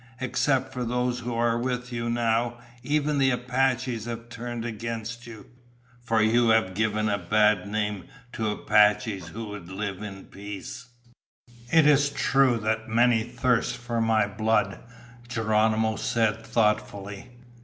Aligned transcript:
Except 0.19 0.73
for 0.73 0.83
those 0.83 1.19
who 1.19 1.35
are 1.35 1.59
with 1.59 1.93
you 1.93 2.09
now, 2.09 2.57
even 2.81 3.19
the 3.19 3.29
Apaches 3.29 4.05
have 4.05 4.29
turned 4.29 4.65
against 4.65 5.27
you, 5.27 5.45
for 6.03 6.23
you 6.23 6.49
have 6.49 6.73
given 6.73 7.07
a 7.07 7.19
bad 7.19 7.67
name 7.67 8.05
to 8.33 8.49
Apaches 8.49 9.27
who 9.27 9.45
would 9.49 9.69
live 9.69 10.01
at 10.01 10.31
peace." 10.31 10.87
"It 11.71 11.85
is 11.85 12.09
true 12.09 12.57
that 12.61 12.89
many 12.89 13.21
thirst 13.21 13.77
for 13.77 14.01
my 14.01 14.25
blood," 14.25 14.79
Geronimo 15.29 15.97
said 15.97 16.47
thoughtfully. 16.47 17.29